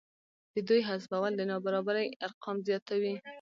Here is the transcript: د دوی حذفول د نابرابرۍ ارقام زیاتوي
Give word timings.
د 0.53 0.55
دوی 0.67 0.81
حذفول 0.89 1.31
د 1.35 1.41
نابرابرۍ 1.51 2.07
ارقام 2.25 2.57
زیاتوي 2.67 3.13